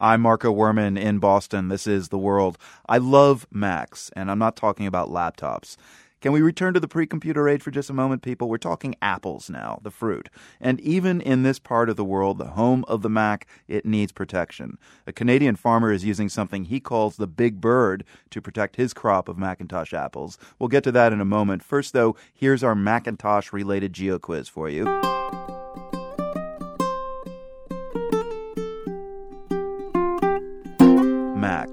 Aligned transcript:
I'm 0.00 0.20
Marco 0.20 0.54
Werman 0.54 0.96
in 0.96 1.18
Boston. 1.18 1.70
This 1.70 1.84
is 1.84 2.10
The 2.10 2.18
World. 2.18 2.56
I 2.88 2.98
love 2.98 3.48
Macs, 3.50 4.12
and 4.14 4.30
I'm 4.30 4.38
not 4.38 4.54
talking 4.54 4.86
about 4.86 5.08
laptops. 5.08 5.76
Can 6.20 6.30
we 6.30 6.40
return 6.40 6.72
to 6.74 6.78
the 6.78 6.86
pre 6.86 7.04
computer 7.04 7.48
age 7.48 7.62
for 7.62 7.72
just 7.72 7.90
a 7.90 7.92
moment, 7.94 8.22
people? 8.22 8.48
We're 8.48 8.58
talking 8.58 8.94
apples 9.02 9.50
now, 9.50 9.80
the 9.82 9.90
fruit. 9.90 10.28
And 10.60 10.80
even 10.82 11.20
in 11.20 11.42
this 11.42 11.58
part 11.58 11.90
of 11.90 11.96
the 11.96 12.04
world, 12.04 12.38
the 12.38 12.50
home 12.50 12.84
of 12.86 13.02
the 13.02 13.10
Mac, 13.10 13.48
it 13.66 13.84
needs 13.84 14.12
protection. 14.12 14.78
A 15.04 15.12
Canadian 15.12 15.56
farmer 15.56 15.90
is 15.90 16.04
using 16.04 16.28
something 16.28 16.66
he 16.66 16.78
calls 16.78 17.16
the 17.16 17.26
Big 17.26 17.60
Bird 17.60 18.04
to 18.30 18.40
protect 18.40 18.76
his 18.76 18.94
crop 18.94 19.28
of 19.28 19.36
McIntosh 19.36 19.92
apples. 19.92 20.38
We'll 20.60 20.68
get 20.68 20.84
to 20.84 20.92
that 20.92 21.12
in 21.12 21.20
a 21.20 21.24
moment. 21.24 21.64
First, 21.64 21.92
though, 21.92 22.14
here's 22.32 22.62
our 22.62 22.76
McIntosh 22.76 23.52
related 23.52 23.94
geo 23.94 24.20
quiz 24.20 24.48
for 24.48 24.68
you. 24.68 24.84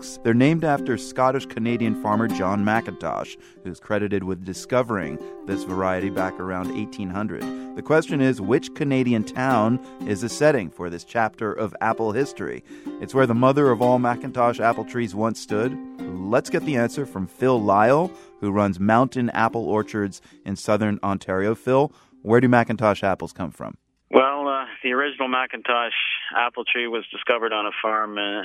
Macs. 0.06 0.20
They're 0.24 0.34
named 0.34 0.64
after 0.64 0.98
Scottish 0.98 1.46
Canadian 1.46 2.02
farmer 2.02 2.28
John 2.28 2.64
McIntosh, 2.64 3.38
who's 3.64 3.80
credited 3.80 4.24
with 4.24 4.46
discovering 4.46 5.20
this 5.46 5.64
variety 5.64 6.10
back 6.10 6.40
around 6.40 6.74
1800. 6.74 7.76
The 7.76 7.82
question 7.82 8.22
is 8.22 8.40
which 8.40 8.74
Canadian 8.76 9.24
town 9.24 9.80
is 10.08 10.22
the 10.22 10.30
setting 10.30 10.70
for 10.70 10.90
this 10.90 11.04
chapter 11.04 11.52
of 11.52 11.76
apple 11.82 12.12
history? 12.12 12.64
It's 13.02 13.14
where 13.14 13.28
the 13.28 13.34
mother 13.34 13.72
of 13.72 13.82
all 13.82 14.00
McIntosh 14.00 14.60
apple 14.60 14.86
trees 14.86 15.16
once 15.16 15.40
stood. 15.40 15.78
Let's 16.00 16.50
get 16.50 16.66
the 16.66 16.76
answer 16.76 17.06
from 17.06 17.28
Phil 17.28 17.60
Lyall, 17.60 18.12
who 18.40 18.52
runs 18.52 18.80
Mountain 18.80 19.30
Apple 19.32 19.66
Orchards 19.66 20.22
in 20.46 20.56
southern 20.56 21.00
Ontario. 21.04 21.56
Phil, 21.56 21.92
where 22.22 22.42
do 22.42 22.48
McIntosh 22.48 23.04
apples 23.04 23.34
come 23.34 23.52
from? 23.52 23.78
Well, 24.12 24.48
uh, 24.48 24.66
the 24.84 24.94
original 24.94 25.28
McIntosh 25.28 25.90
apple 26.38 26.64
tree 26.64 26.88
was 26.88 27.04
discovered 27.12 27.52
on 27.52 27.66
a 27.66 27.72
farm 27.82 28.18
uh, 28.18 28.44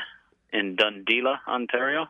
in 0.52 0.76
Dundela, 0.76 1.38
Ontario, 1.48 2.06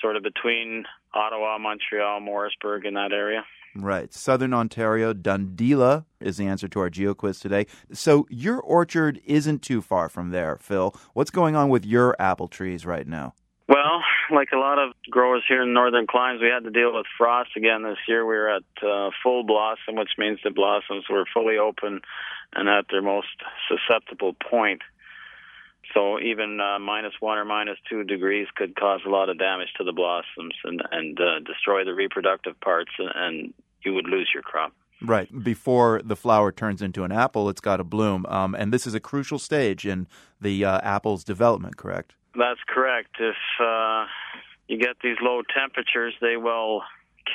sort 0.00 0.16
of 0.16 0.22
between 0.22 0.84
Ottawa, 1.14 1.58
Montreal, 1.58 2.20
Morrisburg, 2.20 2.84
in 2.86 2.94
that 2.94 3.12
area. 3.12 3.44
Right. 3.76 4.12
Southern 4.12 4.52
Ontario, 4.52 5.12
Dundela 5.12 6.04
is 6.18 6.38
the 6.38 6.46
answer 6.46 6.66
to 6.68 6.80
our 6.80 6.90
geo 6.90 7.14
quiz 7.14 7.38
today. 7.38 7.66
So 7.92 8.26
your 8.28 8.60
orchard 8.60 9.20
isn't 9.24 9.62
too 9.62 9.80
far 9.80 10.08
from 10.08 10.30
there, 10.30 10.58
Phil. 10.60 10.94
What's 11.14 11.30
going 11.30 11.54
on 11.54 11.68
with 11.68 11.86
your 11.86 12.16
apple 12.18 12.48
trees 12.48 12.84
right 12.84 13.06
now? 13.06 13.34
Well, 13.68 14.02
like 14.32 14.48
a 14.52 14.58
lot 14.58 14.80
of 14.80 14.94
growers 15.10 15.44
here 15.48 15.62
in 15.62 15.72
northern 15.72 16.08
climes, 16.08 16.40
we 16.40 16.48
had 16.48 16.64
to 16.64 16.70
deal 16.70 16.92
with 16.92 17.06
frost 17.16 17.50
again 17.56 17.84
this 17.84 17.98
year. 18.08 18.26
We 18.26 18.34
were 18.34 18.56
at 18.56 18.62
uh, 18.82 19.10
full 19.22 19.44
blossom, 19.44 19.94
which 19.94 20.10
means 20.18 20.40
the 20.42 20.50
blossoms 20.50 21.04
were 21.08 21.24
fully 21.32 21.56
open 21.56 22.00
and 22.52 22.68
at 22.68 22.86
their 22.90 23.02
most 23.02 23.28
susceptible 23.68 24.34
point. 24.34 24.82
So 25.94 26.20
even 26.20 26.60
uh, 26.60 26.78
minus 26.78 27.14
one 27.20 27.38
or 27.38 27.44
minus 27.44 27.78
two 27.88 28.04
degrees 28.04 28.46
could 28.54 28.76
cause 28.76 29.00
a 29.06 29.10
lot 29.10 29.28
of 29.28 29.38
damage 29.38 29.68
to 29.78 29.84
the 29.84 29.92
blossoms 29.92 30.54
and 30.64 30.82
and 30.90 31.18
uh, 31.20 31.40
destroy 31.40 31.84
the 31.84 31.94
reproductive 31.94 32.58
parts, 32.60 32.92
and, 32.98 33.10
and 33.14 33.54
you 33.84 33.94
would 33.94 34.06
lose 34.06 34.30
your 34.32 34.42
crop. 34.42 34.72
Right 35.02 35.28
before 35.42 36.02
the 36.04 36.16
flower 36.16 36.52
turns 36.52 36.82
into 36.82 37.04
an 37.04 37.12
apple, 37.12 37.48
it's 37.48 37.60
got 37.60 37.78
to 37.78 37.84
bloom, 37.84 38.26
um, 38.26 38.54
and 38.54 38.72
this 38.72 38.86
is 38.86 38.94
a 38.94 39.00
crucial 39.00 39.38
stage 39.38 39.86
in 39.86 40.06
the 40.40 40.64
uh, 40.64 40.80
apple's 40.82 41.24
development. 41.24 41.76
Correct? 41.76 42.14
That's 42.36 42.60
correct. 42.68 43.16
If 43.18 43.36
uh, 43.60 44.04
you 44.68 44.78
get 44.78 44.96
these 45.02 45.16
low 45.20 45.42
temperatures, 45.42 46.14
they 46.20 46.36
will 46.36 46.82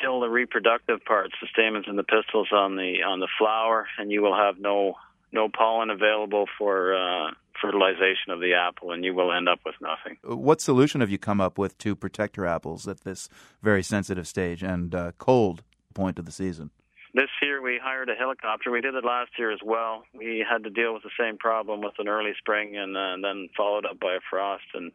kill 0.01 0.19
the 0.21 0.29
reproductive 0.29 1.03
parts, 1.03 1.33
the 1.41 1.47
stamens 1.51 1.85
and 1.87 1.97
the 1.97 2.03
pistils 2.03 2.49
on 2.51 2.75
the 2.75 3.03
on 3.05 3.19
the 3.19 3.27
flower, 3.37 3.87
and 3.97 4.11
you 4.11 4.21
will 4.21 4.35
have 4.35 4.59
no 4.59 4.95
no 5.31 5.49
pollen 5.49 5.89
available 5.89 6.45
for 6.57 6.95
uh, 6.95 7.31
fertilization 7.65 8.31
of 8.31 8.39
the 8.39 8.53
apple, 8.53 8.91
and 8.91 9.03
you 9.03 9.13
will 9.13 9.31
end 9.31 9.49
up 9.49 9.59
with 9.65 9.75
nothing. 9.81 10.17
What 10.23 10.61
solution 10.61 11.01
have 11.01 11.09
you 11.09 11.17
come 11.17 11.41
up 11.41 11.57
with 11.57 11.77
to 11.79 11.95
protect 11.95 12.37
your 12.37 12.45
apples 12.45 12.87
at 12.87 13.01
this 13.01 13.29
very 13.61 13.83
sensitive 13.83 14.27
stage 14.27 14.63
and 14.63 14.93
uh, 14.93 15.11
cold 15.17 15.63
point 15.93 16.19
of 16.19 16.25
the 16.25 16.31
season? 16.31 16.71
This 17.13 17.29
year 17.41 17.61
we 17.61 17.79
hired 17.81 18.09
a 18.09 18.15
helicopter. 18.15 18.71
We 18.71 18.81
did 18.81 18.93
it 18.93 19.05
last 19.05 19.31
year 19.39 19.51
as 19.51 19.61
well. 19.63 20.03
We 20.13 20.45
had 20.47 20.63
to 20.65 20.69
deal 20.69 20.93
with 20.93 21.03
the 21.03 21.15
same 21.17 21.37
problem 21.37 21.79
with 21.81 21.93
an 21.97 22.09
early 22.09 22.33
spring 22.37 22.75
and, 22.75 22.97
uh, 22.97 23.13
and 23.13 23.23
then 23.23 23.49
followed 23.55 23.85
up 23.85 23.99
by 23.99 24.15
a 24.15 24.19
frost. 24.29 24.65
And 24.73 24.91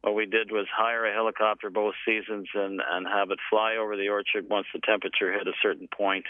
what 0.00 0.14
we 0.14 0.24
did 0.24 0.50
was 0.50 0.66
hire 0.74 1.04
a 1.04 1.12
helicopter 1.12 1.68
both 1.68 1.94
seasons 2.06 2.48
and, 2.54 2.80
and 2.80 3.06
have 3.06 3.30
it 3.30 3.38
fly 3.50 3.76
over 3.76 3.96
the 3.96 4.08
orchard 4.08 4.48
once 4.48 4.66
the 4.72 4.80
temperature 4.80 5.30
hit 5.30 5.46
a 5.46 5.52
certain 5.62 5.88
point 5.94 6.24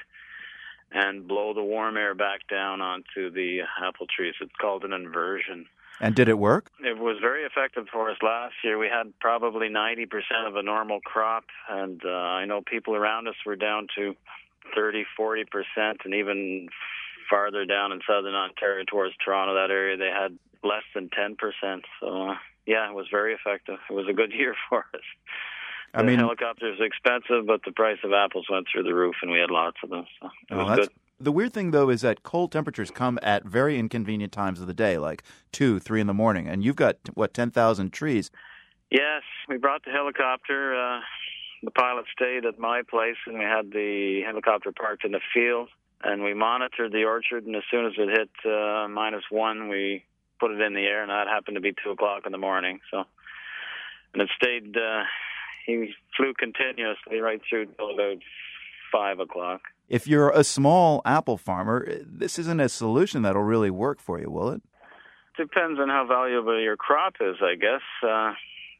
and 0.92 1.26
blow 1.26 1.52
the 1.54 1.62
warm 1.62 1.96
air 1.96 2.14
back 2.14 2.46
down 2.48 2.80
onto 2.80 3.30
the 3.30 3.60
apple 3.82 4.06
trees. 4.06 4.34
It's 4.40 4.54
called 4.60 4.84
an 4.84 4.92
inversion. 4.92 5.66
And 6.00 6.14
did 6.14 6.28
it 6.28 6.38
work? 6.38 6.70
It 6.84 6.98
was 6.98 7.16
very 7.20 7.44
effective 7.44 7.86
for 7.90 8.10
us 8.10 8.18
last 8.22 8.54
year. 8.62 8.76
We 8.76 8.88
had 8.88 9.18
probably 9.18 9.68
90% 9.68 10.06
of 10.46 10.56
a 10.56 10.62
normal 10.62 11.00
crop, 11.00 11.44
and 11.70 12.02
uh, 12.04 12.08
I 12.08 12.44
know 12.44 12.60
people 12.60 12.94
around 12.94 13.28
us 13.28 13.34
were 13.46 13.56
down 13.56 13.86
to 13.96 14.14
30, 14.74 15.06
40%, 15.18 15.44
and 16.04 16.14
even 16.14 16.68
farther 17.30 17.64
down 17.64 17.92
in 17.92 18.00
southern 18.06 18.34
Ontario 18.34 18.84
towards 18.86 19.14
Toronto, 19.24 19.54
that 19.54 19.70
area, 19.70 19.96
they 19.96 20.10
had 20.10 20.38
less 20.62 20.84
than 20.94 21.08
10%. 21.08 21.36
So, 22.00 22.30
uh, 22.30 22.34
yeah, 22.66 22.90
it 22.90 22.94
was 22.94 23.06
very 23.10 23.34
effective. 23.34 23.78
It 23.88 23.92
was 23.92 24.06
a 24.08 24.12
good 24.12 24.32
year 24.36 24.54
for 24.68 24.84
us. 24.92 25.00
I 25.96 26.02
mean, 26.02 26.18
helicopter 26.18 26.72
is 26.72 26.78
expensive, 26.80 27.46
but 27.46 27.60
the 27.64 27.72
price 27.72 27.98
of 28.04 28.12
apples 28.12 28.46
went 28.50 28.66
through 28.70 28.82
the 28.82 28.94
roof, 28.94 29.16
and 29.22 29.30
we 29.30 29.38
had 29.38 29.50
lots 29.50 29.78
of 29.82 29.90
them. 29.90 30.04
So 30.20 30.26
it 30.26 30.54
oh, 30.54 30.64
was 30.64 30.78
good. 30.78 30.88
The 31.18 31.32
weird 31.32 31.54
thing, 31.54 31.70
though, 31.70 31.88
is 31.88 32.02
that 32.02 32.22
cold 32.22 32.52
temperatures 32.52 32.90
come 32.90 33.18
at 33.22 33.44
very 33.44 33.78
inconvenient 33.78 34.32
times 34.32 34.60
of 34.60 34.66
the 34.66 34.74
day, 34.74 34.98
like 34.98 35.22
two, 35.50 35.78
three 35.78 36.00
in 36.00 36.06
the 36.06 36.14
morning, 36.14 36.46
and 36.46 36.62
you've 36.62 36.76
got 36.76 36.96
what 37.14 37.32
ten 37.32 37.50
thousand 37.50 37.92
trees. 37.92 38.30
Yes, 38.90 39.22
we 39.48 39.56
brought 39.56 39.84
the 39.84 39.90
helicopter. 39.90 40.74
Uh, 40.74 41.00
the 41.62 41.70
pilot 41.70 42.04
stayed 42.12 42.44
at 42.44 42.58
my 42.58 42.82
place, 42.82 43.16
and 43.26 43.38
we 43.38 43.44
had 43.44 43.70
the 43.72 44.22
helicopter 44.26 44.72
parked 44.72 45.04
in 45.04 45.12
the 45.12 45.20
field, 45.32 45.70
and 46.04 46.22
we 46.22 46.34
monitored 46.34 46.92
the 46.92 47.04
orchard. 47.04 47.46
And 47.46 47.56
as 47.56 47.62
soon 47.70 47.86
as 47.86 47.92
it 47.96 48.10
hit 48.10 48.30
uh, 48.44 48.86
minus 48.88 49.24
one, 49.30 49.68
we 49.68 50.04
put 50.38 50.50
it 50.50 50.60
in 50.60 50.74
the 50.74 50.82
air, 50.82 51.00
and 51.00 51.10
that 51.10 51.28
happened 51.28 51.54
to 51.54 51.62
be 51.62 51.72
two 51.82 51.92
o'clock 51.92 52.26
in 52.26 52.32
the 52.32 52.38
morning. 52.38 52.80
So, 52.90 53.04
and 54.12 54.22
it 54.22 54.28
stayed. 54.36 54.76
Uh, 54.76 55.04
he 55.64 55.92
flew 56.16 56.34
continuously 56.34 57.18
right 57.18 57.40
through 57.48 57.66
till 57.76 57.90
about 57.90 58.18
five 58.92 59.18
o'clock. 59.18 59.62
If 59.88 60.06
you're 60.06 60.30
a 60.30 60.42
small 60.42 61.00
apple 61.04 61.36
farmer, 61.36 61.86
this 62.04 62.38
isn't 62.38 62.60
a 62.60 62.68
solution 62.68 63.22
that'll 63.22 63.42
really 63.42 63.70
work 63.70 64.00
for 64.00 64.20
you, 64.20 64.30
will 64.30 64.50
it? 64.50 64.62
Depends 65.36 65.78
on 65.78 65.88
how 65.88 66.06
valuable 66.08 66.60
your 66.60 66.76
crop 66.76 67.14
is, 67.20 67.36
I 67.42 67.54
guess. 67.54 67.82
Uh, 68.02 68.32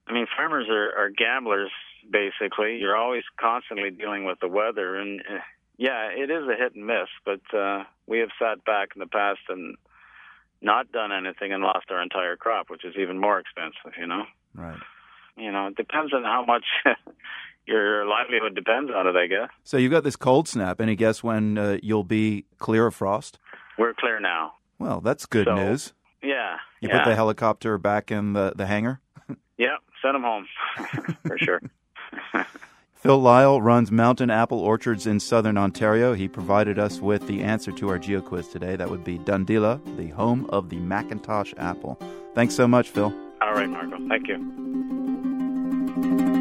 I 0.08 0.12
mean, 0.12 0.26
farmers 0.36 0.66
are, 0.68 0.90
are 0.96 1.10
gamblers, 1.10 1.70
basically. 2.10 2.78
You're 2.78 2.96
always 2.96 3.24
constantly 3.38 3.90
dealing 3.90 4.24
with 4.24 4.40
the 4.40 4.48
weather, 4.48 4.96
and 4.96 5.20
uh, 5.20 5.38
yeah, 5.76 6.08
it 6.08 6.30
is 6.30 6.44
a 6.48 6.56
hit 6.56 6.74
and 6.74 6.86
miss. 6.86 7.08
But 7.24 7.42
uh, 7.56 7.84
we 8.06 8.20
have 8.20 8.30
sat 8.38 8.64
back 8.64 8.90
in 8.96 9.00
the 9.00 9.06
past 9.06 9.40
and 9.48 9.76
not 10.62 10.90
done 10.90 11.12
anything 11.12 11.52
and 11.52 11.62
lost 11.62 11.90
our 11.90 12.02
entire 12.02 12.36
crop, 12.36 12.70
which 12.70 12.84
is 12.84 12.94
even 12.98 13.20
more 13.20 13.38
expensive, 13.38 13.92
you 13.98 14.06
know. 14.06 14.24
Right. 14.54 14.78
You 15.36 15.52
know, 15.52 15.68
it 15.68 15.76
depends 15.76 16.12
on 16.14 16.22
how 16.24 16.44
much 16.46 16.64
your 17.66 18.06
livelihood 18.06 18.54
depends 18.54 18.90
on 18.94 19.06
it, 19.06 19.16
I 19.16 19.26
guess. 19.26 19.50
So 19.64 19.76
you've 19.76 19.92
got 19.92 20.04
this 20.04 20.16
cold 20.16 20.48
snap. 20.48 20.80
Any 20.80 20.96
guess 20.96 21.22
when 21.22 21.58
uh, 21.58 21.78
you'll 21.82 22.04
be 22.04 22.46
clear 22.58 22.86
of 22.86 22.94
frost? 22.94 23.38
We're 23.78 23.94
clear 23.94 24.20
now. 24.20 24.54
Well, 24.78 25.00
that's 25.00 25.26
good 25.26 25.46
so, 25.46 25.54
news. 25.54 25.92
Yeah. 26.22 26.56
You 26.80 26.88
yeah. 26.88 26.98
put 26.98 27.10
the 27.10 27.16
helicopter 27.16 27.78
back 27.78 28.10
in 28.10 28.32
the, 28.32 28.52
the 28.56 28.66
hangar? 28.66 29.00
yeah, 29.58 29.76
send 30.02 30.14
them 30.14 30.22
home 30.22 30.46
for 31.26 31.38
sure. 31.38 31.60
Phil 32.94 33.20
Lyall 33.20 33.62
runs 33.62 33.92
Mountain 33.92 34.30
Apple 34.30 34.58
Orchards 34.58 35.06
in 35.06 35.20
southern 35.20 35.56
Ontario. 35.56 36.14
He 36.14 36.28
provided 36.28 36.78
us 36.78 36.98
with 36.98 37.26
the 37.26 37.42
answer 37.42 37.70
to 37.72 37.88
our 37.88 37.98
geo 37.98 38.20
quiz 38.20 38.48
today. 38.48 38.74
That 38.74 38.90
would 38.90 39.04
be 39.04 39.18
Dundela, 39.18 39.80
the 39.96 40.08
home 40.08 40.46
of 40.48 40.70
the 40.70 40.76
McIntosh 40.76 41.54
apple. 41.58 42.00
Thanks 42.34 42.54
so 42.54 42.66
much, 42.66 42.88
Phil. 42.88 43.14
All 43.40 43.52
right, 43.52 43.68
Marco. 43.68 43.96
Thank 45.96 46.20
you. 46.20 46.35